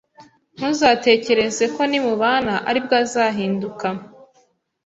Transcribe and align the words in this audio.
ntuzatekereze 0.57 1.65
ko 1.75 1.81
nimubana 1.89 2.53
aribwo 2.69 2.93
azahinduka. 3.03 3.87